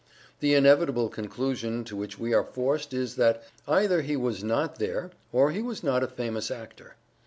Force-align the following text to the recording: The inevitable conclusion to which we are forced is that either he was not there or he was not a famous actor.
The 0.39 0.55
inevitable 0.55 1.09
conclusion 1.09 1.83
to 1.83 1.95
which 1.95 2.17
we 2.17 2.33
are 2.33 2.43
forced 2.43 2.91
is 2.91 3.17
that 3.17 3.43
either 3.67 4.01
he 4.01 4.15
was 4.17 4.43
not 4.43 4.79
there 4.79 5.11
or 5.31 5.51
he 5.51 5.61
was 5.61 5.83
not 5.83 6.01
a 6.01 6.07
famous 6.07 6.49
actor. 6.49 6.95